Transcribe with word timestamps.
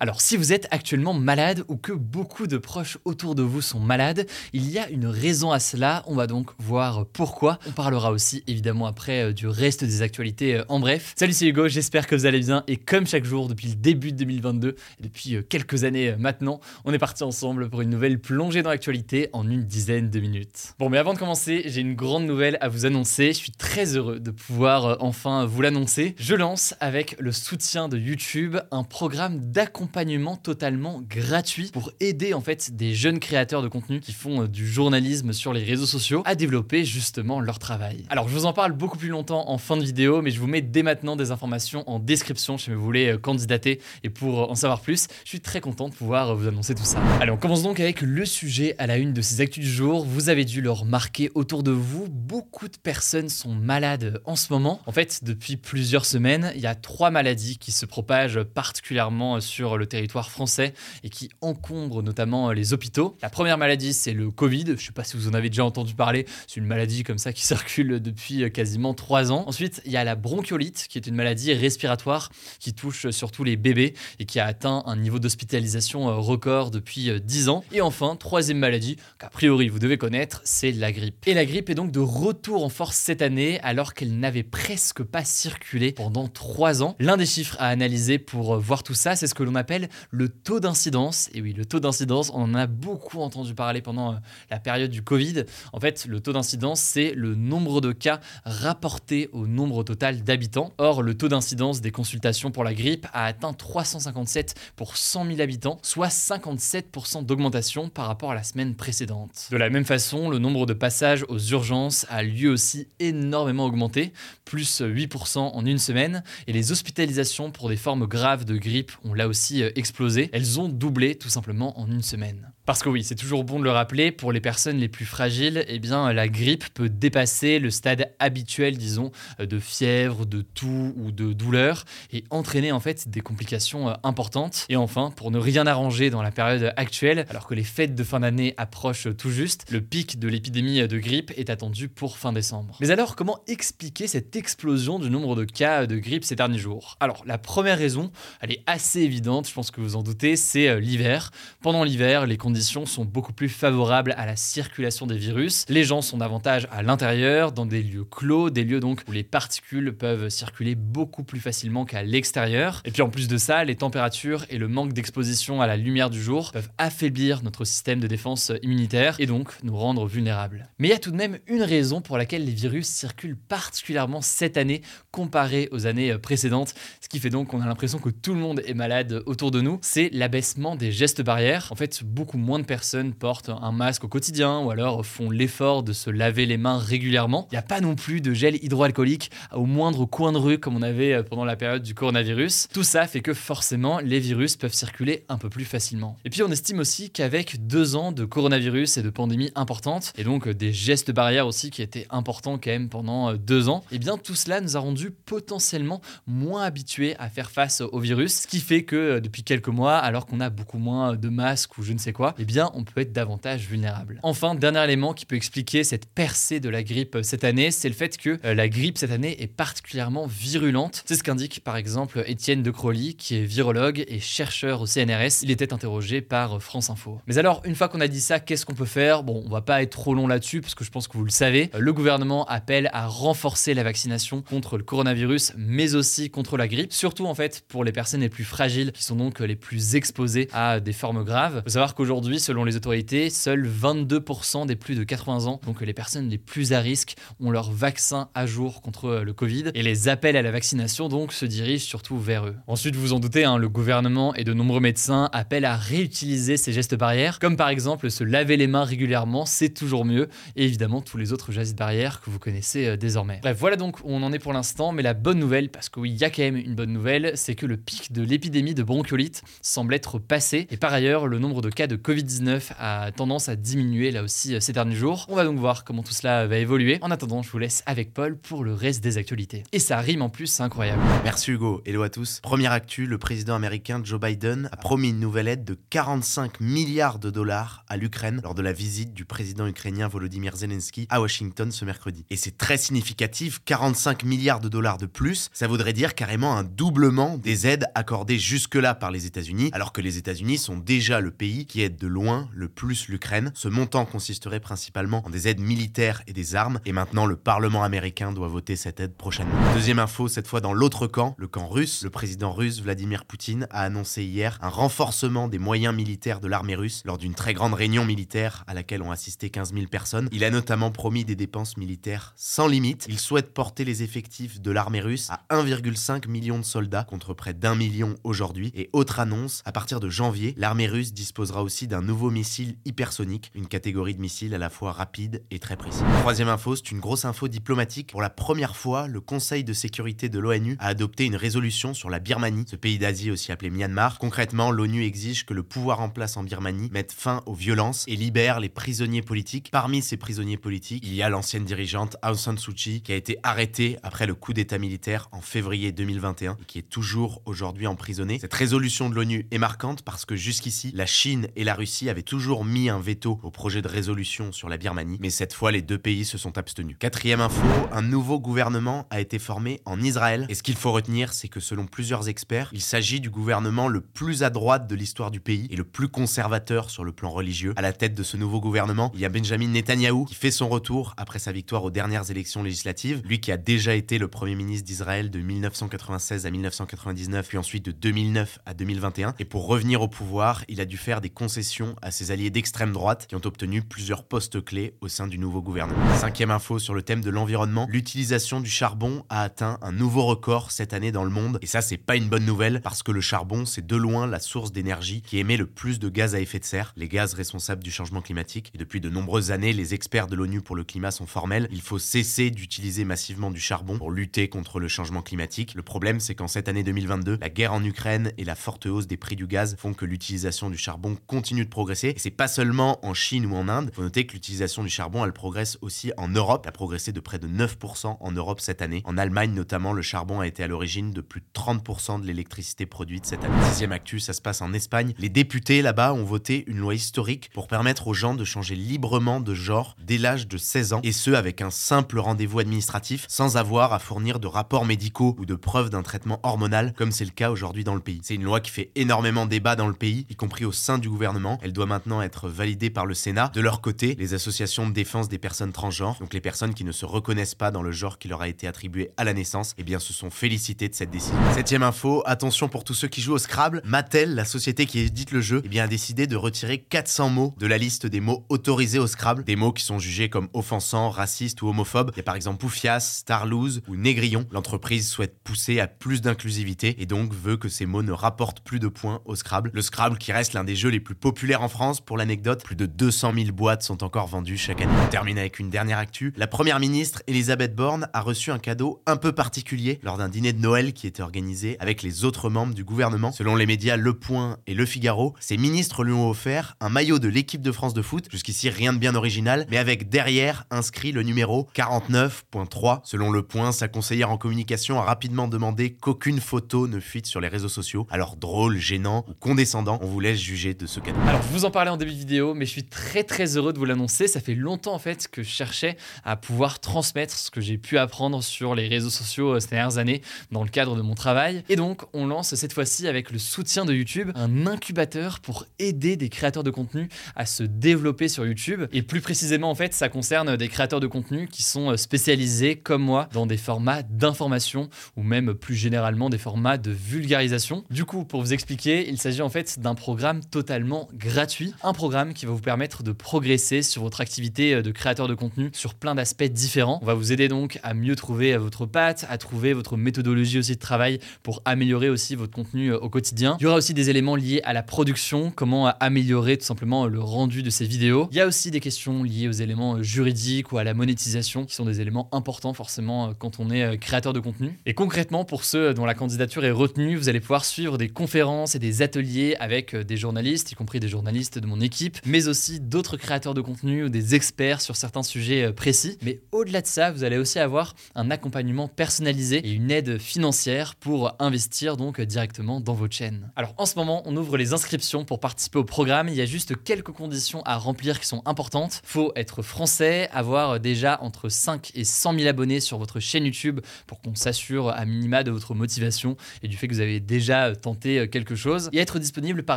Alors 0.00 0.20
si 0.20 0.36
vous 0.36 0.52
êtes 0.52 0.68
actuellement 0.70 1.12
malade 1.12 1.64
ou 1.66 1.76
que 1.76 1.90
beaucoup 1.90 2.46
de 2.46 2.56
proches 2.56 2.98
autour 3.04 3.34
de 3.34 3.42
vous 3.42 3.60
sont 3.60 3.80
malades, 3.80 4.28
il 4.52 4.70
y 4.70 4.78
a 4.78 4.88
une 4.90 5.06
raison 5.06 5.50
à 5.50 5.58
cela, 5.58 6.04
on 6.06 6.14
va 6.14 6.28
donc 6.28 6.50
voir 6.60 7.04
pourquoi. 7.04 7.58
On 7.66 7.72
parlera 7.72 8.12
aussi 8.12 8.44
évidemment 8.46 8.86
après 8.86 9.24
euh, 9.24 9.32
du 9.32 9.48
reste 9.48 9.82
des 9.82 10.02
actualités 10.02 10.54
euh, 10.54 10.64
en 10.68 10.78
bref. 10.78 11.14
Salut 11.16 11.32
c'est 11.32 11.48
Hugo, 11.48 11.66
j'espère 11.66 12.06
que 12.06 12.14
vous 12.14 12.26
allez 12.26 12.38
bien 12.38 12.62
et 12.68 12.76
comme 12.76 13.08
chaque 13.08 13.24
jour 13.24 13.48
depuis 13.48 13.66
le 13.66 13.74
début 13.74 14.12
de 14.12 14.18
2022 14.18 14.68
et 14.68 15.02
depuis 15.02 15.34
euh, 15.34 15.42
quelques 15.42 15.82
années 15.82 16.14
maintenant, 16.16 16.60
on 16.84 16.92
est 16.92 16.98
parti 16.98 17.24
ensemble 17.24 17.68
pour 17.68 17.80
une 17.80 17.90
nouvelle 17.90 18.20
plongée 18.20 18.62
dans 18.62 18.70
l'actualité 18.70 19.30
en 19.32 19.50
une 19.50 19.64
dizaine 19.64 20.10
de 20.10 20.20
minutes. 20.20 20.74
Bon 20.78 20.90
mais 20.90 20.98
avant 20.98 21.12
de 21.12 21.18
commencer, 21.18 21.64
j'ai 21.66 21.80
une 21.80 21.96
grande 21.96 22.24
nouvelle 22.24 22.56
à 22.60 22.68
vous 22.68 22.86
annoncer, 22.86 23.32
je 23.32 23.38
suis 23.38 23.50
très 23.50 23.96
heureux 23.96 24.20
de 24.20 24.30
pouvoir 24.30 24.98
enfin 25.00 25.44
vous 25.44 25.60
l'annoncer. 25.60 26.14
Je 26.20 26.36
lance 26.36 26.76
avec 26.78 27.16
le 27.18 27.32
soutien 27.32 27.88
de 27.88 27.98
YouTube 27.98 28.58
un 28.70 28.84
programme 28.84 29.40
d'accompagnement 29.40 29.87
accompagnement 29.88 30.36
totalement 30.36 31.00
gratuit 31.08 31.70
pour 31.72 31.92
aider 31.98 32.34
en 32.34 32.42
fait 32.42 32.76
des 32.76 32.94
jeunes 32.94 33.18
créateurs 33.18 33.62
de 33.62 33.68
contenu 33.68 34.00
qui 34.00 34.12
font 34.12 34.42
euh, 34.42 34.46
du 34.46 34.68
journalisme 34.68 35.32
sur 35.32 35.54
les 35.54 35.64
réseaux 35.64 35.86
sociaux 35.86 36.22
à 36.26 36.34
développer 36.34 36.84
justement 36.84 37.40
leur 37.40 37.58
travail. 37.58 38.04
Alors 38.10 38.28
je 38.28 38.34
vous 38.34 38.44
en 38.44 38.52
parle 38.52 38.72
beaucoup 38.72 38.98
plus 38.98 39.08
longtemps 39.08 39.48
en 39.48 39.56
fin 39.56 39.78
de 39.78 39.82
vidéo, 39.82 40.20
mais 40.20 40.30
je 40.30 40.40
vous 40.40 40.46
mets 40.46 40.60
dès 40.60 40.82
maintenant 40.82 41.16
des 41.16 41.30
informations 41.30 41.88
en 41.88 42.00
description 42.00 42.58
si 42.58 42.70
vous 42.70 42.82
voulez 42.82 43.12
euh, 43.12 43.16
candidater 43.16 43.80
et 44.02 44.10
pour 44.10 44.42
euh, 44.42 44.50
en 44.50 44.54
savoir 44.54 44.82
plus, 44.82 45.08
je 45.24 45.30
suis 45.30 45.40
très 45.40 45.62
content 45.62 45.88
de 45.88 45.94
pouvoir 45.94 46.36
vous 46.36 46.46
annoncer 46.46 46.74
tout 46.74 46.84
ça. 46.84 47.00
Allez, 47.18 47.30
on 47.30 47.38
commence 47.38 47.62
donc 47.62 47.80
avec 47.80 48.02
le 48.02 48.26
sujet 48.26 48.74
à 48.76 48.86
la 48.86 48.98
une 48.98 49.14
de 49.14 49.22
ces 49.22 49.40
actus 49.40 49.64
du 49.64 49.70
jour. 49.70 50.04
Vous 50.04 50.28
avez 50.28 50.44
dû 50.44 50.60
le 50.60 50.70
remarquer 50.70 51.30
autour 51.34 51.62
de 51.62 51.70
vous, 51.70 52.08
beaucoup 52.10 52.68
de 52.68 52.76
personnes 52.76 53.30
sont 53.30 53.54
malades 53.54 54.20
en 54.26 54.36
ce 54.36 54.52
moment. 54.52 54.82
En 54.84 54.92
fait, 54.92 55.24
depuis 55.24 55.56
plusieurs 55.56 56.04
semaines, 56.04 56.52
il 56.54 56.60
y 56.60 56.66
a 56.66 56.74
trois 56.74 57.10
maladies 57.10 57.56
qui 57.56 57.72
se 57.72 57.86
propagent 57.86 58.42
particulièrement 58.42 59.40
sur 59.40 59.77
le 59.78 59.86
territoire 59.86 60.30
français 60.30 60.74
et 61.02 61.10
qui 61.10 61.30
encombre 61.40 62.02
notamment 62.02 62.50
euh, 62.50 62.52
les 62.52 62.72
hôpitaux. 62.72 63.16
La 63.22 63.30
première 63.30 63.58
maladie, 63.58 63.92
c'est 63.92 64.12
le 64.12 64.30
Covid. 64.30 64.64
Je 64.66 64.72
ne 64.72 64.76
sais 64.76 64.92
pas 64.92 65.04
si 65.04 65.16
vous 65.16 65.28
en 65.28 65.34
avez 65.34 65.48
déjà 65.48 65.64
entendu 65.64 65.94
parler. 65.94 66.26
C'est 66.46 66.56
une 66.56 66.66
maladie 66.66 67.02
comme 67.02 67.18
ça 67.18 67.32
qui 67.32 67.44
circule 67.46 68.00
depuis 68.00 68.44
euh, 68.44 68.48
quasiment 68.48 68.94
trois 68.94 69.32
ans. 69.32 69.44
Ensuite, 69.46 69.80
il 69.84 69.92
y 69.92 69.96
a 69.96 70.04
la 70.04 70.14
bronchiolite, 70.14 70.86
qui 70.88 70.98
est 70.98 71.06
une 71.06 71.14
maladie 71.14 71.52
respiratoire 71.52 72.30
qui 72.60 72.74
touche 72.74 73.10
surtout 73.10 73.44
les 73.44 73.56
bébés 73.56 73.94
et 74.18 74.26
qui 74.26 74.40
a 74.40 74.46
atteint 74.46 74.82
un 74.86 74.96
niveau 74.96 75.18
d'hospitalisation 75.18 76.08
euh, 76.08 76.14
record 76.14 76.70
depuis 76.70 77.10
dix 77.20 77.48
ans. 77.48 77.64
Et 77.72 77.80
enfin, 77.80 78.16
troisième 78.16 78.58
maladie 78.58 78.96
qu'a 79.18 79.28
priori 79.28 79.68
vous 79.68 79.78
devez 79.78 79.98
connaître, 79.98 80.40
c'est 80.44 80.72
la 80.72 80.92
grippe. 80.92 81.16
Et 81.26 81.34
la 81.34 81.44
grippe 81.44 81.70
est 81.70 81.74
donc 81.74 81.90
de 81.90 82.00
retour 82.00 82.64
en 82.64 82.68
force 82.68 82.96
cette 82.96 83.22
année 83.22 83.60
alors 83.60 83.94
qu'elle 83.94 84.18
n'avait 84.18 84.42
presque 84.42 85.02
pas 85.02 85.24
circulé 85.24 85.92
pendant 85.92 86.28
trois 86.28 86.82
ans. 86.82 86.96
L'un 86.98 87.16
des 87.16 87.26
chiffres 87.26 87.56
à 87.58 87.68
analyser 87.68 88.18
pour 88.18 88.58
voir 88.58 88.82
tout 88.82 88.94
ça, 88.94 89.16
c'est 89.16 89.26
ce 89.26 89.34
que 89.34 89.42
l'on 89.42 89.54
appelle 89.54 89.67
le 90.10 90.28
taux 90.28 90.60
d'incidence. 90.60 91.28
Et 91.34 91.42
oui, 91.42 91.52
le 91.52 91.64
taux 91.64 91.80
d'incidence, 91.80 92.30
on 92.34 92.42
en 92.42 92.54
a 92.54 92.66
beaucoup 92.66 93.20
entendu 93.20 93.54
parler 93.54 93.82
pendant 93.82 94.12
euh, 94.12 94.16
la 94.50 94.58
période 94.58 94.90
du 94.90 95.02
Covid. 95.02 95.44
En 95.72 95.80
fait, 95.80 96.06
le 96.06 96.20
taux 96.20 96.32
d'incidence, 96.32 96.80
c'est 96.80 97.12
le 97.14 97.34
nombre 97.34 97.80
de 97.80 97.92
cas 97.92 98.20
rapportés 98.44 99.28
au 99.32 99.46
nombre 99.46 99.82
total 99.84 100.22
d'habitants. 100.22 100.72
Or, 100.78 101.02
le 101.02 101.14
taux 101.14 101.28
d'incidence 101.28 101.80
des 101.80 101.90
consultations 101.90 102.50
pour 102.50 102.64
la 102.64 102.74
grippe 102.74 103.06
a 103.12 103.24
atteint 103.26 103.52
357 103.52 104.54
pour 104.76 104.96
100 104.96 105.26
000 105.26 105.40
habitants, 105.40 105.78
soit 105.82 106.08
57% 106.08 107.24
d'augmentation 107.24 107.88
par 107.88 108.06
rapport 108.06 108.32
à 108.32 108.34
la 108.34 108.42
semaine 108.42 108.74
précédente. 108.74 109.48
De 109.50 109.56
la 109.56 109.70
même 109.70 109.84
façon, 109.84 110.30
le 110.30 110.38
nombre 110.38 110.66
de 110.66 110.72
passages 110.72 111.24
aux 111.28 111.38
urgences 111.38 112.06
a 112.08 112.22
lui 112.22 112.48
aussi 112.48 112.88
énormément 112.98 113.66
augmenté, 113.66 114.12
plus 114.44 114.80
8% 114.80 115.38
en 115.38 115.66
une 115.66 115.78
semaine, 115.78 116.22
et 116.46 116.52
les 116.52 116.72
hospitalisations 116.72 117.50
pour 117.50 117.68
des 117.68 117.76
formes 117.76 118.06
graves 118.06 118.44
de 118.44 118.56
grippe 118.56 118.92
ont 119.04 119.14
là 119.14 119.28
aussi 119.28 119.57
euh, 119.62 119.70
explosé. 119.76 120.30
Elles 120.32 120.60
ont 120.60 120.68
doublé 120.68 121.16
tout 121.16 121.28
simplement 121.28 121.78
en 121.78 121.86
une 121.86 122.02
semaine. 122.02 122.52
Parce 122.68 122.82
que 122.82 122.90
oui, 122.90 123.02
c'est 123.02 123.14
toujours 123.14 123.44
bon 123.44 123.58
de 123.58 123.64
le 123.64 123.70
rappeler, 123.70 124.12
pour 124.12 124.30
les 124.30 124.42
personnes 124.42 124.76
les 124.76 124.90
plus 124.90 125.06
fragiles, 125.06 125.64
eh 125.68 125.78
bien, 125.78 126.12
la 126.12 126.28
grippe 126.28 126.66
peut 126.74 126.90
dépasser 126.90 127.60
le 127.60 127.70
stade 127.70 128.12
habituel, 128.18 128.76
disons, 128.76 129.10
de 129.38 129.58
fièvre, 129.58 130.26
de 130.26 130.42
toux 130.42 130.92
ou 130.98 131.10
de 131.10 131.32
douleur 131.32 131.86
et 132.12 132.24
entraîner 132.28 132.70
en 132.70 132.78
fait 132.78 133.08
des 133.08 133.22
complications 133.22 133.88
euh, 133.88 133.94
importantes. 134.02 134.66
Et 134.68 134.76
enfin, 134.76 135.10
pour 135.16 135.30
ne 135.30 135.38
rien 135.38 135.66
arranger 135.66 136.10
dans 136.10 136.20
la 136.20 136.30
période 136.30 136.74
actuelle, 136.76 137.24
alors 137.30 137.46
que 137.46 137.54
les 137.54 137.64
fêtes 137.64 137.94
de 137.94 138.04
fin 138.04 138.20
d'année 138.20 138.52
approchent 138.58 139.08
tout 139.16 139.30
juste, 139.30 139.64
le 139.70 139.80
pic 139.80 140.18
de 140.18 140.28
l'épidémie 140.28 140.86
de 140.86 140.98
grippe 140.98 141.32
est 141.38 141.48
attendu 141.48 141.88
pour 141.88 142.18
fin 142.18 142.34
décembre. 142.34 142.76
Mais 142.82 142.90
alors, 142.90 143.16
comment 143.16 143.40
expliquer 143.46 144.06
cette 144.06 144.36
explosion 144.36 144.98
du 144.98 145.08
nombre 145.08 145.36
de 145.36 145.46
cas 145.46 145.86
de 145.86 145.96
grippe 145.96 146.22
ces 146.26 146.36
derniers 146.36 146.58
jours? 146.58 146.98
Alors, 147.00 147.22
la 147.24 147.38
première 147.38 147.78
raison, 147.78 148.10
elle 148.42 148.52
est 148.52 148.62
assez 148.66 149.00
évidente, 149.00 149.48
je 149.48 149.54
pense 149.54 149.70
que 149.70 149.80
vous 149.80 149.96
en 149.96 150.02
doutez, 150.02 150.36
c'est 150.36 150.68
euh, 150.68 150.80
l'hiver. 150.80 151.30
Pendant 151.62 151.82
l'hiver, 151.82 152.26
les 152.26 152.36
conditions 152.36 152.57
sont 152.60 153.04
beaucoup 153.04 153.32
plus 153.32 153.48
favorables 153.48 154.14
à 154.16 154.26
la 154.26 154.36
circulation 154.36 155.06
des 155.06 155.16
virus. 155.16 155.64
Les 155.68 155.84
gens 155.84 156.02
sont 156.02 156.18
davantage 156.18 156.68
à 156.70 156.82
l'intérieur, 156.82 157.52
dans 157.52 157.66
des 157.66 157.82
lieux 157.82 158.04
clos, 158.04 158.50
des 158.50 158.64
lieux 158.64 158.80
donc 158.80 159.02
où 159.08 159.12
les 159.12 159.22
particules 159.22 159.96
peuvent 159.96 160.28
circuler 160.28 160.74
beaucoup 160.74 161.22
plus 161.22 161.40
facilement 161.40 161.84
qu'à 161.84 162.02
l'extérieur. 162.02 162.82
Et 162.84 162.90
puis 162.90 163.02
en 163.02 163.10
plus 163.10 163.28
de 163.28 163.36
ça, 163.36 163.64
les 163.64 163.76
températures 163.76 164.44
et 164.50 164.58
le 164.58 164.68
manque 164.68 164.92
d'exposition 164.92 165.60
à 165.60 165.66
la 165.66 165.76
lumière 165.76 166.10
du 166.10 166.22
jour 166.22 166.52
peuvent 166.52 166.70
affaiblir 166.78 167.42
notre 167.42 167.64
système 167.64 168.00
de 168.00 168.06
défense 168.06 168.52
immunitaire 168.62 169.16
et 169.18 169.26
donc 169.26 169.52
nous 169.62 169.76
rendre 169.76 170.06
vulnérables. 170.06 170.68
Mais 170.78 170.88
il 170.88 170.90
y 170.90 170.94
a 170.94 170.98
tout 170.98 171.10
de 171.10 171.16
même 171.16 171.38
une 171.46 171.62
raison 171.62 172.00
pour 172.00 172.18
laquelle 172.18 172.44
les 172.44 172.52
virus 172.52 172.88
circulent 172.88 173.36
particulièrement 173.36 174.20
cette 174.20 174.56
année 174.56 174.82
comparé 175.10 175.68
aux 175.72 175.86
années 175.86 176.16
précédentes, 176.18 176.74
ce 177.00 177.08
qui 177.08 177.18
fait 177.18 177.30
donc 177.30 177.48
qu'on 177.48 177.60
a 177.60 177.66
l'impression 177.66 177.98
que 177.98 178.10
tout 178.10 178.34
le 178.34 178.40
monde 178.40 178.62
est 178.66 178.74
malade 178.74 179.22
autour 179.26 179.50
de 179.50 179.60
nous, 179.60 179.78
c'est 179.82 180.10
l'abaissement 180.12 180.76
des 180.76 180.92
gestes 180.92 181.22
barrières. 181.22 181.68
En 181.70 181.74
fait, 181.74 182.02
beaucoup 182.04 182.38
moins 182.38 182.47
de 182.56 182.64
personnes 182.64 183.12
portent 183.12 183.50
un 183.50 183.72
masque 183.72 184.04
au 184.04 184.08
quotidien 184.08 184.60
ou 184.60 184.70
alors 184.70 185.04
font 185.04 185.30
l'effort 185.30 185.82
de 185.82 185.92
se 185.92 186.08
laver 186.08 186.46
les 186.46 186.56
mains 186.56 186.78
régulièrement. 186.78 187.46
Il 187.50 187.54
n'y 187.54 187.58
a 187.58 187.62
pas 187.62 187.82
non 187.82 187.94
plus 187.94 188.22
de 188.22 188.32
gel 188.32 188.56
hydroalcoolique 188.64 189.30
au 189.52 189.66
moindre 189.66 190.06
coin 190.06 190.32
de 190.32 190.38
rue 190.38 190.58
comme 190.58 190.76
on 190.76 190.82
avait 190.82 191.12
euh, 191.12 191.22
pendant 191.22 191.44
la 191.44 191.56
période 191.56 191.82
du 191.82 191.94
coronavirus. 191.94 192.68
Tout 192.72 192.84
ça 192.84 193.06
fait 193.06 193.20
que 193.20 193.34
forcément 193.34 193.98
les 193.98 194.20
virus 194.20 194.56
peuvent 194.56 194.72
circuler 194.72 195.24
un 195.28 195.36
peu 195.36 195.50
plus 195.50 195.66
facilement. 195.66 196.16
Et 196.24 196.30
puis 196.30 196.42
on 196.42 196.50
estime 196.50 196.78
aussi 196.78 197.10
qu'avec 197.10 197.66
deux 197.66 197.96
ans 197.96 198.12
de 198.12 198.24
coronavirus 198.24 198.96
et 198.96 199.02
de 199.02 199.10
pandémie 199.10 199.50
importante, 199.54 200.14
et 200.16 200.24
donc 200.24 200.46
euh, 200.46 200.54
des 200.54 200.72
gestes 200.72 201.10
barrières 201.10 201.46
aussi 201.46 201.70
qui 201.70 201.82
étaient 201.82 202.06
importants 202.08 202.56
quand 202.56 202.70
même 202.70 202.88
pendant 202.88 203.30
euh, 203.30 203.36
deux 203.36 203.68
ans, 203.68 203.84
et 203.90 203.96
eh 203.96 203.98
bien 203.98 204.16
tout 204.16 204.34
cela 204.34 204.62
nous 204.62 204.76
a 204.76 204.80
rendu 204.80 205.10
potentiellement 205.10 206.00
moins 206.26 206.62
habitués 206.62 207.16
à 207.18 207.28
faire 207.28 207.50
face 207.50 207.80
au 207.80 207.98
virus, 207.98 208.42
ce 208.42 208.46
qui 208.46 208.60
fait 208.60 208.84
que 208.84 209.18
depuis 209.18 209.42
quelques 209.42 209.68
mois, 209.68 209.96
alors 209.96 210.26
qu'on 210.26 210.40
a 210.40 210.50
beaucoup 210.50 210.78
moins 210.78 211.16
de 211.16 211.28
masques 211.28 211.76
ou 211.78 211.82
je 211.82 211.92
ne 211.92 211.98
sais 211.98 212.12
quoi, 212.12 212.34
eh 212.38 212.44
bien, 212.44 212.70
on 212.74 212.84
peut 212.84 213.00
être 213.00 213.12
davantage 213.12 213.66
vulnérable. 213.66 214.20
Enfin, 214.22 214.54
dernier 214.54 214.84
élément 214.84 215.12
qui 215.12 215.26
peut 215.26 215.36
expliquer 215.36 215.84
cette 215.84 216.06
percée 216.06 216.60
de 216.60 216.68
la 216.68 216.82
grippe 216.82 217.18
cette 217.22 217.44
année, 217.44 217.70
c'est 217.70 217.88
le 217.88 217.94
fait 217.94 218.16
que 218.16 218.38
euh, 218.44 218.54
la 218.54 218.68
grippe 218.68 218.98
cette 218.98 219.10
année 219.10 219.42
est 219.42 219.46
particulièrement 219.48 220.26
virulente. 220.26 221.02
C'est 221.06 221.16
ce 221.16 221.22
qu'indique 221.22 221.62
par 221.64 221.76
exemple 221.76 222.22
Étienne 222.26 222.62
de 222.62 222.70
Crowley, 222.70 223.14
qui 223.14 223.36
est 223.36 223.44
virologue 223.44 224.04
et 224.06 224.20
chercheur 224.20 224.80
au 224.80 224.86
CNRS. 224.86 225.42
Il 225.42 225.50
était 225.50 225.72
interrogé 225.72 226.20
par 226.20 226.62
France 226.62 226.90
Info. 226.90 227.20
Mais 227.26 227.38
alors, 227.38 227.62
une 227.64 227.74
fois 227.74 227.88
qu'on 227.88 228.00
a 228.00 228.08
dit 228.08 228.20
ça, 228.20 228.40
qu'est-ce 228.40 228.64
qu'on 228.64 228.74
peut 228.74 228.84
faire? 228.84 229.22
Bon, 229.22 229.42
on 229.44 229.50
va 229.50 229.60
pas 229.60 229.82
être 229.82 229.90
trop 229.90 230.14
long 230.14 230.26
là-dessus, 230.26 230.60
parce 230.60 230.74
que 230.74 230.84
je 230.84 230.90
pense 230.90 231.08
que 231.08 231.16
vous 231.16 231.24
le 231.24 231.30
savez. 231.30 231.70
Le 231.76 231.92
gouvernement 231.92 232.44
appelle 232.46 232.90
à 232.92 233.06
renforcer 233.06 233.74
la 233.74 233.82
vaccination 233.82 234.42
contre 234.42 234.78
le 234.78 234.84
coronavirus, 234.84 235.52
mais 235.56 235.94
aussi 235.94 236.30
contre 236.30 236.56
la 236.56 236.68
grippe, 236.68 236.92
surtout 236.92 237.26
en 237.26 237.34
fait 237.34 237.64
pour 237.68 237.84
les 237.84 237.92
personnes 237.92 238.20
les 238.20 238.28
plus 238.28 238.44
fragiles, 238.44 238.92
qui 238.92 239.02
sont 239.02 239.16
donc 239.16 239.40
les 239.40 239.56
plus 239.56 239.96
exposées 239.96 240.48
à 240.52 240.80
des 240.80 240.92
formes 240.92 241.24
graves. 241.24 241.56
Il 241.58 241.62
faut 241.64 241.74
savoir 241.74 241.94
qu'aujourd'hui, 241.94 242.27
selon 242.36 242.64
les 242.64 242.76
autorités, 242.76 243.30
seuls 243.30 243.66
22% 243.66 244.66
des 244.66 244.76
plus 244.76 244.94
de 244.94 245.04
80 245.04 245.46
ans, 245.46 245.60
donc 245.64 245.80
les 245.80 245.94
personnes 245.94 246.28
les 246.28 246.36
plus 246.36 246.74
à 246.74 246.80
risque, 246.80 247.14
ont 247.40 247.50
leur 247.50 247.70
vaccin 247.70 248.28
à 248.34 248.44
jour 248.44 248.82
contre 248.82 249.06
euh, 249.06 249.24
le 249.24 249.32
Covid. 249.32 249.70
Et 249.74 249.82
les 249.82 250.08
appels 250.08 250.36
à 250.36 250.42
la 250.42 250.50
vaccination 250.50 251.08
donc 251.08 251.32
se 251.32 251.46
dirigent 251.46 251.84
surtout 251.84 252.18
vers 252.18 252.46
eux. 252.46 252.56
Ensuite, 252.66 252.96
vous 252.96 253.14
en 253.14 253.20
doutez, 253.20 253.44
hein, 253.44 253.56
le 253.56 253.70
gouvernement 253.70 254.34
et 254.34 254.44
de 254.44 254.52
nombreux 254.52 254.80
médecins 254.80 255.30
appellent 255.32 255.64
à 255.64 255.76
réutiliser 255.76 256.58
ces 256.58 256.72
gestes 256.72 256.96
barrières, 256.96 257.38
comme 257.38 257.56
par 257.56 257.70
exemple 257.70 258.10
se 258.10 258.24
laver 258.24 258.58
les 258.58 258.66
mains 258.66 258.84
régulièrement, 258.84 259.46
c'est 259.46 259.70
toujours 259.70 260.04
mieux, 260.04 260.28
et 260.56 260.64
évidemment 260.64 261.00
tous 261.00 261.16
les 261.16 261.32
autres 261.32 261.52
gestes 261.52 261.78
barrières 261.78 262.20
que 262.20 262.28
vous 262.28 262.38
connaissez 262.38 262.86
euh, 262.86 262.96
désormais. 262.96 263.38
Bref, 263.42 263.56
voilà 263.58 263.76
donc 263.76 264.00
où 264.00 264.04
on 264.06 264.22
en 264.22 264.32
est 264.32 264.38
pour 264.38 264.52
l'instant, 264.52 264.92
mais 264.92 265.02
la 265.02 265.14
bonne 265.14 265.38
nouvelle, 265.38 265.70
parce 265.70 265.88
qu'il 265.88 266.06
y 266.06 266.24
a 266.24 266.30
quand 266.30 266.42
même 266.42 266.56
une 266.56 266.74
bonne 266.74 266.92
nouvelle, 266.92 267.32
c'est 267.36 267.54
que 267.54 267.66
le 267.66 267.76
pic 267.76 268.12
de 268.12 268.22
l'épidémie 268.22 268.74
de 268.74 268.82
bronchiolite 268.82 269.42
semble 269.62 269.94
être 269.94 270.18
passé, 270.18 270.66
et 270.70 270.76
par 270.76 270.92
ailleurs, 270.92 271.26
le 271.26 271.38
nombre 271.38 271.62
de 271.62 271.70
cas 271.70 271.86
de 271.86 271.96
Covid-19 272.08 272.70
a 272.78 273.12
tendance 273.12 273.50
à 273.50 273.56
diminuer 273.56 274.10
là 274.10 274.22
aussi 274.22 274.54
euh, 274.54 274.60
ces 274.60 274.72
derniers 274.72 274.96
jours. 274.96 275.26
On 275.28 275.34
va 275.34 275.44
donc 275.44 275.58
voir 275.58 275.84
comment 275.84 276.02
tout 276.02 276.14
cela 276.14 276.46
va 276.46 276.56
évoluer. 276.56 276.96
En 277.02 277.10
attendant, 277.10 277.42
je 277.42 277.50
vous 277.50 277.58
laisse 277.58 277.82
avec 277.84 278.14
Paul 278.14 278.38
pour 278.38 278.64
le 278.64 278.72
reste 278.72 279.04
des 279.04 279.18
actualités. 279.18 279.62
Et 279.72 279.78
ça 279.78 279.98
rime 279.98 280.22
en 280.22 280.30
plus, 280.30 280.46
c'est 280.46 280.62
incroyable. 280.62 281.02
Merci 281.22 281.50
Hugo, 281.50 281.82
hello 281.84 282.02
à 282.02 282.08
tous. 282.08 282.40
Première 282.40 282.72
actu, 282.72 283.04
le 283.04 283.18
président 283.18 283.54
américain 283.54 284.00
Joe 284.02 284.18
Biden 284.18 284.70
a 284.72 284.76
promis 284.78 285.10
une 285.10 285.20
nouvelle 285.20 285.48
aide 285.48 285.64
de 285.64 285.76
45 285.90 286.60
milliards 286.60 287.18
de 287.18 287.28
dollars 287.28 287.84
à 287.88 287.98
l'Ukraine 287.98 288.40
lors 288.42 288.54
de 288.54 288.62
la 288.62 288.72
visite 288.72 289.12
du 289.12 289.26
président 289.26 289.66
ukrainien 289.66 290.08
Volodymyr 290.08 290.56
Zelensky 290.56 291.06
à 291.10 291.20
Washington 291.20 291.70
ce 291.70 291.84
mercredi. 291.84 292.24
Et 292.30 292.36
c'est 292.36 292.56
très 292.56 292.78
significatif, 292.78 293.60
45 293.66 294.24
milliards 294.24 294.60
de 294.60 294.70
dollars 294.70 294.96
de 294.96 295.04
plus, 295.04 295.50
ça 295.52 295.66
voudrait 295.66 295.92
dire 295.92 296.14
carrément 296.14 296.56
un 296.56 296.64
doublement 296.64 297.36
des 297.36 297.66
aides 297.66 297.84
accordées 297.94 298.38
jusque-là 298.38 298.94
par 298.94 299.10
les 299.10 299.26
États-Unis, 299.26 299.68
alors 299.74 299.92
que 299.92 300.00
les 300.00 300.16
États-Unis 300.16 300.56
sont 300.56 300.78
déjà 300.78 301.20
le 301.20 301.32
pays 301.32 301.66
qui 301.66 301.82
aide 301.82 301.97
de 301.98 302.06
loin 302.06 302.48
le 302.52 302.68
plus 302.68 303.08
l'Ukraine. 303.08 303.50
Ce 303.54 303.68
montant 303.68 304.04
consisterait 304.04 304.60
principalement 304.60 305.22
en 305.26 305.30
des 305.30 305.48
aides 305.48 305.60
militaires 305.60 306.22
et 306.26 306.32
des 306.32 306.54
armes, 306.54 306.80
et 306.84 306.92
maintenant 306.92 307.26
le 307.26 307.36
Parlement 307.36 307.82
américain 307.82 308.32
doit 308.32 308.48
voter 308.48 308.76
cette 308.76 309.00
aide 309.00 309.14
prochainement. 309.14 309.54
Deuxième 309.74 309.98
info, 309.98 310.28
cette 310.28 310.46
fois 310.46 310.60
dans 310.60 310.72
l'autre 310.72 311.06
camp, 311.06 311.34
le 311.38 311.48
camp 311.48 311.68
russe, 311.68 312.02
le 312.04 312.10
président 312.10 312.52
russe 312.52 312.80
Vladimir 312.80 313.24
Poutine 313.24 313.66
a 313.70 313.82
annoncé 313.82 314.24
hier 314.24 314.58
un 314.62 314.68
renforcement 314.68 315.48
des 315.48 315.58
moyens 315.58 315.94
militaires 315.94 316.40
de 316.40 316.48
l'armée 316.48 316.76
russe 316.76 317.02
lors 317.04 317.18
d'une 317.18 317.34
très 317.34 317.54
grande 317.54 317.74
réunion 317.74 318.04
militaire 318.04 318.64
à 318.66 318.74
laquelle 318.74 319.02
ont 319.02 319.10
assisté 319.10 319.50
15 319.50 319.74
000 319.74 319.86
personnes. 319.86 320.28
Il 320.32 320.44
a 320.44 320.50
notamment 320.50 320.90
promis 320.90 321.24
des 321.24 321.36
dépenses 321.36 321.76
militaires 321.76 322.32
sans 322.36 322.68
limite. 322.68 323.06
Il 323.08 323.18
souhaite 323.18 323.52
porter 323.52 323.84
les 323.84 324.02
effectifs 324.02 324.60
de 324.60 324.70
l'armée 324.70 325.00
russe 325.00 325.28
à 325.30 325.42
1,5 325.50 326.28
million 326.28 326.58
de 326.58 326.64
soldats 326.64 327.04
contre 327.04 327.34
près 327.34 327.54
d'un 327.54 327.74
million 327.74 328.14
aujourd'hui. 328.24 328.70
Et 328.74 328.88
autre 328.92 329.18
annonce, 329.18 329.62
à 329.64 329.72
partir 329.72 330.00
de 330.00 330.08
janvier, 330.08 330.54
l'armée 330.56 330.86
russe 330.86 331.12
disposera 331.12 331.62
aussi 331.62 331.87
d'un 331.88 332.02
nouveau 332.02 332.30
missile 332.30 332.76
hypersonique, 332.84 333.50
une 333.54 333.66
catégorie 333.66 334.14
de 334.14 334.20
missiles 334.20 334.54
à 334.54 334.58
la 334.58 334.70
fois 334.70 334.92
rapide 334.92 335.42
et 335.50 335.58
très 335.58 335.76
précis. 335.76 336.02
Troisième 336.20 336.48
info, 336.48 336.76
c'est 336.76 336.90
une 336.90 337.00
grosse 337.00 337.24
info 337.24 337.48
diplomatique. 337.48 338.10
Pour 338.12 338.22
la 338.22 338.30
première 338.30 338.76
fois, 338.76 339.08
le 339.08 339.20
Conseil 339.20 339.64
de 339.64 339.72
sécurité 339.72 340.28
de 340.28 340.38
l'ONU 340.38 340.76
a 340.78 340.88
adopté 340.88 341.24
une 341.24 341.36
résolution 341.36 341.94
sur 341.94 342.10
la 342.10 342.18
Birmanie, 342.18 342.64
ce 342.68 342.76
pays 342.76 342.98
d'Asie 342.98 343.30
aussi 343.30 343.50
appelé 343.50 343.70
Myanmar. 343.70 344.18
Concrètement, 344.18 344.70
l'ONU 344.70 345.04
exige 345.04 345.46
que 345.46 345.54
le 345.54 345.62
pouvoir 345.62 346.00
en 346.00 346.08
place 346.08 346.36
en 346.36 346.42
Birmanie 346.42 346.90
mette 346.92 347.12
fin 347.12 347.42
aux 347.46 347.54
violences 347.54 348.04
et 348.06 348.16
libère 348.16 348.60
les 348.60 348.68
prisonniers 348.68 349.22
politiques. 349.22 349.70
Parmi 349.72 350.02
ces 350.02 350.16
prisonniers 350.16 350.56
politiques, 350.56 351.04
il 351.06 351.14
y 351.14 351.22
a 351.22 351.28
l'ancienne 351.28 351.64
dirigeante 351.64 352.16
Aung 352.22 352.36
San 352.36 352.58
Suu 352.58 352.74
Kyi 352.74 353.02
qui 353.02 353.12
a 353.12 353.16
été 353.16 353.38
arrêtée 353.42 353.96
après 354.02 354.26
le 354.26 354.34
coup 354.34 354.52
d'état 354.52 354.78
militaire 354.78 355.28
en 355.32 355.40
février 355.40 355.92
2021 355.92 356.56
et 356.60 356.64
qui 356.66 356.78
est 356.78 356.88
toujours 356.88 357.42
aujourd'hui 357.46 357.86
emprisonnée. 357.86 358.38
Cette 358.38 358.54
résolution 358.54 359.08
de 359.08 359.14
l'ONU 359.14 359.46
est 359.50 359.58
marquante 359.58 360.02
parce 360.02 360.24
que 360.24 360.36
jusqu'ici, 360.36 360.92
la 360.94 361.06
Chine 361.06 361.48
et 361.56 361.64
la 361.64 361.74
Russie 361.78 362.10
avaient 362.10 362.22
toujours 362.22 362.64
mis 362.64 362.88
un 362.88 362.98
veto 362.98 363.38
au 363.44 363.52
projet 363.52 363.82
de 363.82 363.86
résolution 363.86 364.50
sur 364.50 364.68
la 364.68 364.78
Birmanie, 364.78 365.18
mais 365.20 365.30
cette 365.30 365.52
fois 365.52 365.70
les 365.70 365.80
deux 365.80 365.96
pays 365.96 366.24
se 366.24 366.36
sont 366.36 366.58
abstenus. 366.58 366.96
Quatrième 366.98 367.40
info, 367.40 367.62
un 367.92 368.02
nouveau 368.02 368.40
gouvernement 368.40 369.06
a 369.10 369.20
été 369.20 369.38
formé 369.38 369.80
en 369.84 370.00
Israël 370.00 370.44
et 370.48 370.56
ce 370.56 370.64
qu'il 370.64 370.74
faut 370.74 370.90
retenir, 370.90 371.32
c'est 371.32 371.46
que 371.46 371.60
selon 371.60 371.86
plusieurs 371.86 372.28
experts, 372.28 372.70
il 372.72 372.80
s'agit 372.80 373.20
du 373.20 373.30
gouvernement 373.30 373.86
le 373.86 374.00
plus 374.00 374.42
à 374.42 374.50
droite 374.50 374.88
de 374.88 374.96
l'histoire 374.96 375.30
du 375.30 375.38
pays 375.38 375.68
et 375.70 375.76
le 375.76 375.84
plus 375.84 376.08
conservateur 376.08 376.90
sur 376.90 377.04
le 377.04 377.12
plan 377.12 377.30
religieux. 377.30 377.74
À 377.76 377.82
la 377.82 377.92
tête 377.92 378.16
de 378.16 378.24
ce 378.24 378.36
nouveau 378.36 378.60
gouvernement, 378.60 379.12
il 379.14 379.20
y 379.20 379.24
a 379.24 379.28
Benjamin 379.28 379.68
Netanyahou 379.68 380.24
qui 380.24 380.34
fait 380.34 380.50
son 380.50 380.68
retour 380.68 381.14
après 381.16 381.38
sa 381.38 381.52
victoire 381.52 381.84
aux 381.84 381.92
dernières 381.92 382.28
élections 382.32 382.64
législatives, 382.64 383.22
lui 383.24 383.38
qui 383.38 383.52
a 383.52 383.56
déjà 383.56 383.94
été 383.94 384.18
le 384.18 384.26
premier 384.26 384.56
ministre 384.56 384.84
d'Israël 384.84 385.30
de 385.30 385.38
1996 385.38 386.44
à 386.44 386.50
1999 386.50 387.46
puis 387.46 387.58
ensuite 387.58 387.84
de 387.84 387.92
2009 387.92 388.58
à 388.66 388.74
2021 388.74 389.36
et 389.38 389.44
pour 389.44 389.68
revenir 389.68 390.02
au 390.02 390.08
pouvoir, 390.08 390.64
il 390.66 390.80
a 390.80 390.84
dû 390.84 390.96
faire 390.96 391.20
des 391.20 391.30
concessions 391.30 391.67
à 392.00 392.10
ses 392.10 392.30
alliés 392.30 392.48
d'extrême 392.48 392.92
droite 392.92 393.26
qui 393.28 393.34
ont 393.34 393.40
obtenu 393.44 393.82
plusieurs 393.82 394.24
postes 394.24 394.64
clés 394.64 394.94
au 395.02 395.08
sein 395.08 395.26
du 395.26 395.38
nouveau 395.38 395.60
gouvernement. 395.60 396.16
Cinquième 396.16 396.50
info 396.50 396.78
sur 396.78 396.94
le 396.94 397.02
thème 397.02 397.20
de 397.20 397.28
l'environnement, 397.28 397.86
l'utilisation 397.90 398.60
du 398.60 398.70
charbon 398.70 399.24
a 399.28 399.42
atteint 399.42 399.78
un 399.82 399.92
nouveau 399.92 400.24
record 400.24 400.70
cette 400.70 400.94
année 400.94 401.12
dans 401.12 401.24
le 401.24 401.30
monde 401.30 401.58
et 401.60 401.66
ça 401.66 401.82
c'est 401.82 401.98
pas 401.98 402.16
une 402.16 402.28
bonne 402.28 402.46
nouvelle 402.46 402.80
parce 402.80 403.02
que 403.02 403.12
le 403.12 403.20
charbon 403.20 403.66
c'est 403.66 403.86
de 403.86 403.96
loin 403.96 404.26
la 404.26 404.40
source 404.40 404.72
d'énergie 404.72 405.20
qui 405.20 405.38
émet 405.38 405.58
le 405.58 405.66
plus 405.66 405.98
de 405.98 406.08
gaz 406.08 406.34
à 406.34 406.40
effet 406.40 406.58
de 406.58 406.64
serre, 406.64 406.92
les 406.96 407.08
gaz 407.08 407.34
responsables 407.34 407.82
du 407.82 407.90
changement 407.90 408.22
climatique 408.22 408.70
et 408.74 408.78
depuis 408.78 409.00
de 409.00 409.10
nombreuses 409.10 409.50
années 409.50 409.74
les 409.74 409.92
experts 409.92 410.26
de 410.26 410.36
l'ONU 410.36 410.62
pour 410.62 410.74
le 410.74 410.84
climat 410.84 411.10
sont 411.10 411.26
formels, 411.26 411.68
il 411.70 411.82
faut 411.82 411.98
cesser 411.98 412.50
d'utiliser 412.50 413.04
massivement 413.04 413.50
du 413.50 413.60
charbon 413.60 413.98
pour 413.98 414.10
lutter 414.10 414.48
contre 414.48 414.80
le 414.80 414.88
changement 414.88 415.20
climatique. 415.20 415.74
Le 415.74 415.82
problème 415.82 416.18
c'est 416.18 416.34
qu'en 416.34 416.48
cette 416.48 416.68
année 416.68 416.82
2022, 416.82 417.38
la 417.40 417.50
guerre 417.50 417.74
en 417.74 417.84
Ukraine 417.84 418.32
et 418.38 418.44
la 418.44 418.54
forte 418.54 418.86
hausse 418.86 419.06
des 419.06 419.18
prix 419.18 419.36
du 419.36 419.46
gaz 419.46 419.76
font 419.78 419.92
que 419.92 420.06
l'utilisation 420.06 420.70
du 420.70 420.78
charbon 420.78 421.16
continue 421.26 421.57
de 421.64 421.70
progresser 421.70 422.08
et 422.08 422.18
c'est 422.18 422.30
pas 422.30 422.48
seulement 422.48 423.04
en 423.04 423.14
Chine 423.14 423.46
ou 423.46 423.56
en 423.56 423.68
Inde, 423.68 423.90
faut 423.94 424.02
noter 424.02 424.26
que 424.26 424.32
l'utilisation 424.32 424.82
du 424.82 424.88
charbon 424.88 425.24
elle 425.24 425.32
progresse 425.32 425.78
aussi 425.82 426.12
en 426.16 426.28
Europe, 426.28 426.62
elle 426.64 426.70
a 426.70 426.72
progressé 426.72 427.12
de 427.12 427.20
près 427.20 427.38
de 427.38 427.48
9% 427.48 428.16
en 428.20 428.32
Europe 428.32 428.60
cette 428.60 428.82
année. 428.82 429.02
En 429.04 429.18
Allemagne 429.18 429.52
notamment, 429.52 429.92
le 429.92 430.02
charbon 430.02 430.40
a 430.40 430.46
été 430.46 430.62
à 430.62 430.66
l'origine 430.66 431.12
de 431.12 431.20
plus 431.20 431.40
de 431.40 431.46
30% 431.54 432.20
de 432.20 432.26
l'électricité 432.26 432.86
produite 432.86 433.26
cette 433.26 433.44
année. 433.44 433.54
Sixième 433.68 433.92
actu, 433.92 434.20
ça 434.20 434.32
se 434.32 434.40
passe 434.40 434.62
en 434.62 434.72
Espagne. 434.72 435.14
Les 435.18 435.28
députés 435.28 435.82
là-bas 435.82 436.12
ont 436.14 436.24
voté 436.24 436.64
une 436.66 436.78
loi 436.78 436.94
historique 436.94 437.50
pour 437.54 437.68
permettre 437.68 438.08
aux 438.08 438.14
gens 438.14 438.34
de 438.34 438.44
changer 438.44 438.74
librement 438.74 439.40
de 439.40 439.54
genre 439.54 439.96
dès 440.02 440.18
l'âge 440.18 440.48
de 440.48 440.58
16 440.58 440.92
ans, 440.92 441.00
et 441.02 441.12
ce 441.12 441.30
avec 441.30 441.62
un 441.62 441.70
simple 441.70 442.18
rendez-vous 442.18 442.58
administratif, 442.58 443.26
sans 443.28 443.56
avoir 443.56 443.92
à 443.92 443.98
fournir 443.98 444.40
de 444.40 444.46
rapports 444.46 444.84
médicaux 444.84 445.36
ou 445.38 445.46
de 445.46 445.54
preuves 445.54 445.90
d'un 445.90 446.02
traitement 446.02 446.40
hormonal, 446.42 446.92
comme 446.94 447.12
c'est 447.12 447.24
le 447.24 447.30
cas 447.30 447.50
aujourd'hui 447.50 447.84
dans 447.84 447.94
le 447.94 448.00
pays. 448.00 448.20
C'est 448.22 448.34
une 448.34 448.44
loi 448.44 448.60
qui 448.60 448.70
fait 448.70 448.90
énormément 448.94 449.46
débat 449.46 449.76
dans 449.76 449.88
le 449.88 449.94
pays, 449.94 450.26
y 450.28 450.36
compris 450.36 450.64
au 450.64 450.72
sein 450.72 450.98
du 450.98 451.08
gouvernement. 451.08 451.47
Elle 451.62 451.72
doit 451.72 451.86
maintenant 451.86 452.20
être 452.20 452.48
validée 452.48 452.90
par 452.90 453.06
le 453.06 453.14
Sénat. 453.14 453.50
De 453.54 453.60
leur 453.60 453.80
côté, 453.80 454.16
les 454.18 454.34
associations 454.34 454.88
de 454.88 454.92
défense 454.92 455.28
des 455.28 455.38
personnes 455.38 455.72
transgenres, 455.72 456.18
donc 456.20 456.34
les 456.34 456.40
personnes 456.40 456.74
qui 456.74 456.84
ne 456.84 456.92
se 456.92 457.06
reconnaissent 457.06 457.54
pas 457.54 457.70
dans 457.70 457.82
le 457.82 457.92
genre 457.92 458.18
qui 458.18 458.28
leur 458.28 458.42
a 458.42 458.48
été 458.48 458.66
attribué 458.66 459.10
à 459.16 459.24
la 459.24 459.32
naissance, 459.32 459.74
eh 459.78 459.84
bien 459.84 459.98
se 459.98 460.12
sont 460.12 460.30
félicités 460.30 460.88
de 460.88 460.94
cette 460.94 461.10
décision. 461.10 461.36
Septième 461.54 461.82
info, 461.82 462.22
attention 462.26 462.68
pour 462.68 462.84
tous 462.84 462.94
ceux 462.94 463.08
qui 463.08 463.20
jouent 463.20 463.34
au 463.34 463.38
Scrabble, 463.38 463.80
Mattel, 463.84 464.34
la 464.34 464.44
société 464.44 464.86
qui 464.86 465.00
édite 465.00 465.32
le 465.32 465.40
jeu, 465.40 465.62
eh 465.64 465.68
bien 465.68 465.84
a 465.84 465.88
décidé 465.88 466.26
de 466.26 466.36
retirer 466.36 466.78
400 466.78 467.30
mots 467.30 467.54
de 467.58 467.66
la 467.66 467.78
liste 467.78 468.06
des 468.06 468.20
mots 468.20 468.44
autorisés 468.48 468.98
au 468.98 469.06
Scrabble, 469.06 469.44
des 469.44 469.56
mots 469.56 469.72
qui 469.72 469.84
sont 469.84 469.98
jugés 469.98 470.28
comme 470.28 470.48
offensants, 470.52 471.10
racistes 471.10 471.62
ou 471.62 471.68
homophobes. 471.68 472.10
Il 472.14 472.18
y 472.18 472.20
a 472.20 472.24
par 472.24 472.36
exemple 472.36 472.58
poufias, 472.58 473.00
starlouse 473.00 473.82
ou 473.88 473.96
négrillon. 473.96 474.46
L'entreprise 474.50 475.08
souhaite 475.08 475.38
pousser 475.42 475.80
à 475.80 475.86
plus 475.86 476.20
d'inclusivité 476.20 477.00
et 477.00 477.06
donc 477.06 477.32
veut 477.32 477.56
que 477.56 477.68
ces 477.68 477.86
mots 477.86 478.02
ne 478.02 478.12
rapportent 478.12 478.60
plus 478.60 478.78
de 478.78 478.88
points 478.88 479.20
au 479.24 479.34
Scrabble. 479.34 479.70
Le 479.72 479.82
Scrabble 479.82 480.18
qui 480.18 480.32
reste 480.32 480.52
l'un 480.54 480.64
des 480.64 480.76
jeux 480.76 480.90
les 480.90 481.00
plus 481.00 481.14
populaires 481.14 481.37
en 481.56 481.68
France, 481.68 482.00
pour 482.00 482.16
l'anecdote, 482.16 482.64
plus 482.64 482.74
de 482.74 482.86
200 482.86 483.32
000 483.34 483.52
boîtes 483.52 483.82
sont 483.82 484.02
encore 484.02 484.26
vendues 484.26 484.56
chaque 484.56 484.80
année. 484.80 484.92
On 485.04 485.08
termine 485.08 485.38
avec 485.38 485.58
une 485.58 485.70
dernière 485.70 485.98
actu. 485.98 486.32
La 486.36 486.48
première 486.48 486.80
ministre 486.80 487.22
Elisabeth 487.28 487.74
Borne 487.74 488.08
a 488.12 488.20
reçu 488.20 488.50
un 488.50 488.58
cadeau 488.58 489.02
un 489.06 489.16
peu 489.16 489.32
particulier 489.32 490.00
lors 490.02 490.18
d'un 490.18 490.28
dîner 490.28 490.52
de 490.52 490.60
Noël 490.60 490.92
qui 490.92 491.06
était 491.06 491.22
organisé 491.22 491.76
avec 491.78 492.02
les 492.02 492.24
autres 492.24 492.50
membres 492.50 492.74
du 492.74 492.82
gouvernement. 492.84 493.30
Selon 493.30 493.54
les 493.54 493.66
médias 493.66 493.96
Le 493.96 494.14
Point 494.14 494.58
et 494.66 494.74
Le 494.74 494.84
Figaro, 494.84 495.34
ces 495.38 495.56
ministres 495.56 496.02
lui 496.02 496.12
ont 496.12 496.28
offert 496.28 496.76
un 496.80 496.88
maillot 496.88 497.18
de 497.20 497.28
l'équipe 497.28 497.62
de 497.62 497.72
France 497.72 497.94
de 497.94 498.02
foot. 498.02 498.26
Jusqu'ici, 498.30 498.68
rien 498.68 498.92
de 498.92 498.98
bien 498.98 499.14
original, 499.14 499.66
mais 499.70 499.78
avec 499.78 500.08
derrière 500.08 500.64
inscrit 500.70 501.12
le 501.12 501.22
numéro 501.22 501.68
49.3. 501.74 503.00
Selon 503.04 503.30
Le 503.30 503.42
Point, 503.42 503.70
sa 503.70 503.86
conseillère 503.86 504.30
en 504.30 504.38
communication 504.38 504.98
a 504.98 505.04
rapidement 505.04 505.46
demandé 505.46 505.92
qu'aucune 505.94 506.40
photo 506.40 506.88
ne 506.88 506.98
fuite 506.98 507.26
sur 507.26 507.40
les 507.40 507.48
réseaux 507.48 507.68
sociaux. 507.68 508.06
Alors 508.10 508.36
drôle, 508.36 508.78
gênant 508.78 509.24
ou 509.28 509.34
condescendant, 509.34 509.98
on 510.02 510.06
vous 510.06 510.20
laisse 510.20 510.40
juger 510.40 510.74
de 510.74 510.86
ce 510.86 510.98
cadeau. 510.98 511.17
Alors, 511.26 511.42
je 511.42 511.48
vous 511.48 511.64
en 511.64 511.70
parlais 511.70 511.90
en 511.90 511.96
début 511.96 512.12
de 512.12 512.18
vidéo, 512.18 512.54
mais 512.54 512.64
je 512.64 512.70
suis 512.70 512.84
très 512.84 513.22
très 513.22 513.56
heureux 513.56 513.72
de 513.72 513.78
vous 513.78 513.84
l'annoncer. 513.84 514.28
Ça 514.28 514.40
fait 514.40 514.54
longtemps 514.54 514.94
en 514.94 514.98
fait 514.98 515.28
que 515.28 515.42
je 515.42 515.48
cherchais 515.48 515.96
à 516.24 516.36
pouvoir 516.36 516.80
transmettre 516.80 517.34
ce 517.34 517.50
que 517.50 517.60
j'ai 517.60 517.78
pu 517.78 517.98
apprendre 517.98 518.42
sur 518.42 518.74
les 518.74 518.88
réseaux 518.88 519.10
sociaux 519.10 519.54
euh, 519.54 519.60
ces 519.60 519.68
dernières 519.68 519.98
années 519.98 520.22
dans 520.52 520.62
le 520.62 520.68
cadre 520.68 520.96
de 520.96 521.02
mon 521.02 521.14
travail. 521.14 521.64
Et 521.68 521.76
donc, 521.76 522.02
on 522.14 522.26
lance 522.26 522.54
cette 522.54 522.72
fois-ci 522.72 523.08
avec 523.08 523.30
le 523.30 523.38
soutien 523.38 523.84
de 523.84 523.92
YouTube 523.92 524.30
un 524.34 524.66
incubateur 524.66 525.40
pour 525.40 525.66
aider 525.78 526.16
des 526.16 526.28
créateurs 526.28 526.64
de 526.64 526.70
contenu 526.70 527.08
à 527.36 527.46
se 527.46 527.62
développer 527.62 528.28
sur 528.28 528.46
YouTube. 528.46 528.84
Et 528.92 529.02
plus 529.02 529.20
précisément, 529.20 529.70
en 529.70 529.74
fait, 529.74 529.94
ça 529.94 530.08
concerne 530.08 530.56
des 530.56 530.68
créateurs 530.68 531.00
de 531.00 531.06
contenu 531.06 531.48
qui 531.48 531.62
sont 531.62 531.90
euh, 531.90 531.96
spécialisés, 531.96 532.76
comme 532.76 533.02
moi, 533.02 533.28
dans 533.32 533.46
des 533.46 533.58
formats 533.58 534.02
d'information 534.02 534.88
ou 535.16 535.22
même 535.22 535.54
plus 535.54 535.74
généralement 535.74 536.30
des 536.30 536.38
formats 536.38 536.78
de 536.78 536.90
vulgarisation. 536.90 537.84
Du 537.90 538.04
coup, 538.04 538.24
pour 538.24 538.40
vous 538.40 538.52
expliquer, 538.52 539.08
il 539.08 539.18
s'agit 539.18 539.42
en 539.42 539.50
fait 539.50 539.78
d'un 539.78 539.94
programme 539.94 540.44
totalement 540.44 541.07
gratuit, 541.14 541.74
un 541.82 541.92
programme 541.92 542.34
qui 542.34 542.46
va 542.46 542.52
vous 542.52 542.60
permettre 542.60 543.02
de 543.02 543.12
progresser 543.12 543.82
sur 543.82 544.02
votre 544.02 544.20
activité 544.20 544.74
euh, 544.74 544.82
de 544.82 544.90
créateur 544.90 545.28
de 545.28 545.34
contenu 545.34 545.70
sur 545.72 545.94
plein 545.94 546.14
d'aspects 546.14 546.44
différents. 546.44 546.98
On 547.02 547.06
va 547.06 547.14
vous 547.14 547.32
aider 547.32 547.48
donc 547.48 547.78
à 547.82 547.94
mieux 547.94 548.16
trouver 548.16 548.54
euh, 548.54 548.58
votre 548.58 548.86
patte, 548.86 549.26
à 549.28 549.38
trouver 549.38 549.72
votre 549.72 549.96
méthodologie 549.96 550.58
aussi 550.58 550.74
de 550.74 550.80
travail 550.80 551.18
pour 551.42 551.62
améliorer 551.64 552.08
aussi 552.08 552.34
votre 552.34 552.52
contenu 552.52 552.92
au 552.92 553.08
quotidien. 553.08 553.56
Il 553.60 553.64
y 553.64 553.66
aura 553.66 553.76
aussi 553.76 553.94
des 553.94 554.10
éléments 554.10 554.36
liés 554.36 554.60
à 554.64 554.72
la 554.72 554.82
production, 554.82 555.52
comment 555.54 555.86
améliorer 556.00 556.56
tout 556.56 556.64
simplement 556.64 557.06
le 557.06 557.20
rendu 557.20 557.62
de 557.62 557.70
ces 557.70 557.86
vidéos. 557.86 558.28
Il 558.30 558.36
y 558.36 558.40
a 558.40 558.46
aussi 558.46 558.70
des 558.70 558.80
questions 558.80 559.22
liées 559.22 559.48
aux 559.48 559.52
éléments 559.52 560.02
juridiques 560.02 560.72
ou 560.72 560.78
à 560.78 560.84
la 560.84 560.94
monétisation 560.94 561.64
qui 561.64 561.74
sont 561.74 561.84
des 561.84 562.00
éléments 562.00 562.28
importants 562.32 562.74
forcément 562.74 563.32
quand 563.34 563.60
on 563.60 563.70
est 563.70 563.98
créateur 563.98 564.32
de 564.32 564.40
contenu. 564.40 564.78
Et 564.86 564.94
concrètement, 564.94 565.44
pour 565.44 565.64
ceux 565.64 565.94
dont 565.94 566.04
la 566.04 566.14
candidature 566.14 566.64
est 566.64 566.70
retenue, 566.70 567.16
vous 567.16 567.28
allez 567.28 567.40
pouvoir 567.40 567.64
suivre 567.64 567.98
des 567.98 568.08
conférences 568.08 568.74
et 568.74 568.78
des 568.78 569.02
ateliers 569.02 569.56
avec 569.60 569.94
des 569.94 570.16
journalistes, 570.16 570.72
y 570.72 570.74
compris 570.74 570.97
des 571.00 571.08
journalistes 571.08 571.58
de 571.58 571.66
mon 571.66 571.80
équipe, 571.80 572.18
mais 572.24 572.48
aussi 572.48 572.80
d'autres 572.80 573.16
créateurs 573.16 573.54
de 573.54 573.60
contenu 573.60 574.04
ou 574.04 574.08
des 574.08 574.34
experts 574.34 574.80
sur 574.80 574.96
certains 574.96 575.22
sujets 575.22 575.64
euh, 575.64 575.72
précis. 575.72 576.18
Mais 576.22 576.40
au-delà 576.52 576.82
de 576.82 576.86
ça, 576.86 577.10
vous 577.10 577.24
allez 577.24 577.38
aussi 577.38 577.58
avoir 577.58 577.94
un 578.14 578.30
accompagnement 578.30 578.88
personnalisé 578.88 579.58
et 579.58 579.72
une 579.72 579.90
aide 579.90 580.18
financière 580.18 580.94
pour 580.96 581.34
investir 581.38 581.96
donc 581.96 582.20
directement 582.20 582.80
dans 582.80 582.94
votre 582.94 583.14
chaîne. 583.14 583.50
Alors 583.56 583.74
en 583.76 583.86
ce 583.86 583.96
moment, 583.96 584.22
on 584.26 584.36
ouvre 584.36 584.56
les 584.56 584.72
inscriptions 584.72 585.24
pour 585.24 585.40
participer 585.40 585.78
au 585.78 585.84
programme. 585.84 586.28
Il 586.28 586.34
y 586.34 586.40
a 586.40 586.46
juste 586.46 586.82
quelques 586.82 587.12
conditions 587.12 587.62
à 587.62 587.76
remplir 587.76 588.20
qui 588.20 588.26
sont 588.26 588.42
importantes. 588.44 589.00
Faut 589.04 589.32
être 589.36 589.62
français, 589.62 590.28
avoir 590.32 590.80
déjà 590.80 591.18
entre 591.22 591.48
5 591.48 591.92
et 591.94 592.04
100 592.04 592.34
000 592.34 592.48
abonnés 592.48 592.80
sur 592.80 592.98
votre 592.98 593.20
chaîne 593.20 593.44
YouTube 593.44 593.80
pour 594.06 594.20
qu'on 594.20 594.34
s'assure 594.34 594.88
à 594.88 595.04
minima 595.04 595.42
de 595.44 595.50
votre 595.50 595.74
motivation 595.74 596.36
et 596.62 596.68
du 596.68 596.76
fait 596.76 596.88
que 596.88 596.94
vous 596.94 597.00
avez 597.00 597.20
déjà 597.20 597.74
tenté 597.74 598.28
quelque 598.28 598.54
chose. 598.54 598.90
Et 598.92 598.98
être 598.98 599.18
disponible 599.18 599.62
par 599.62 599.76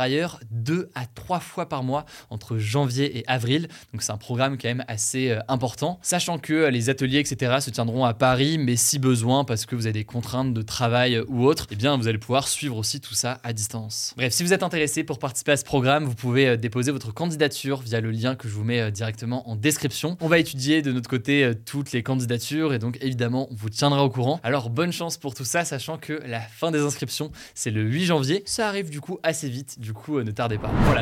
ailleurs 0.00 0.40
2 0.50 0.90
à 0.94 1.06
3 1.14 1.40
fois 1.40 1.68
par 1.68 1.82
mois 1.82 2.04
entre 2.30 2.58
janvier 2.58 3.18
et 3.18 3.24
avril. 3.26 3.68
Donc 3.92 4.02
c'est 4.02 4.12
un 4.12 4.16
programme 4.16 4.56
quand 4.58 4.68
même 4.68 4.84
assez 4.88 5.30
euh, 5.30 5.40
important. 5.48 5.98
Sachant 6.02 6.38
que 6.38 6.68
les 6.68 6.90
ateliers, 6.90 7.18
etc. 7.18 7.56
se 7.60 7.70
tiendront 7.70 8.04
à 8.04 8.14
Paris, 8.14 8.58
mais 8.58 8.76
si 8.76 8.98
besoin, 8.98 9.44
parce 9.44 9.66
que 9.66 9.74
vous 9.74 9.86
avez 9.86 9.92
des 9.92 10.04
contraintes 10.04 10.54
de 10.54 10.62
travail 10.62 11.20
ou 11.28 11.44
autre, 11.44 11.66
eh 11.70 11.76
bien 11.76 11.96
vous 11.96 12.08
allez 12.08 12.18
pouvoir 12.18 12.48
suivre 12.48 12.76
aussi 12.76 13.00
tout 13.00 13.14
ça 13.14 13.40
à 13.42 13.52
distance. 13.52 14.14
Bref, 14.16 14.32
si 14.32 14.42
vous 14.42 14.52
êtes 14.52 14.62
intéressé 14.62 15.04
pour 15.04 15.18
participer 15.18 15.52
à 15.52 15.56
ce 15.56 15.64
programme, 15.64 16.04
vous 16.04 16.14
pouvez 16.14 16.48
euh, 16.48 16.56
déposer 16.56 16.92
votre 16.92 17.12
candidature 17.12 17.80
via 17.80 18.00
le 18.00 18.10
lien 18.10 18.34
que 18.34 18.48
je 18.48 18.54
vous 18.54 18.64
mets 18.64 18.80
euh, 18.80 18.90
directement 18.90 19.48
en 19.48 19.56
description. 19.56 20.16
On 20.20 20.28
va 20.28 20.38
étudier 20.38 20.82
de 20.82 20.92
notre 20.92 21.08
côté 21.08 21.50
toutes 21.66 21.92
les 21.92 22.02
candidatures 22.02 22.72
et 22.72 22.78
donc 22.78 22.98
évidemment 23.00 23.48
on 23.50 23.54
vous 23.54 23.70
tiendra 23.70 24.04
au 24.04 24.10
courant. 24.10 24.40
Alors 24.42 24.70
bonne 24.70 24.92
chance 24.92 25.16
pour 25.16 25.34
tout 25.34 25.44
ça, 25.44 25.64
sachant 25.64 25.98
que 25.98 26.20
la 26.26 26.40
fin 26.40 26.70
des 26.70 26.80
inscriptions 26.80 27.30
c'est 27.54 27.70
le 27.70 27.82
8 27.82 28.04
janvier. 28.04 28.42
Ça 28.46 28.68
arrive 28.68 28.90
du 28.90 29.00
coup 29.00 29.18
assez 29.22 29.48
vite, 29.48 29.78
du 29.80 29.92
coup 29.92 30.20
ne 30.20 30.30
tardez 30.30 30.58
pas. 30.58 30.70
Voilà, 30.84 31.01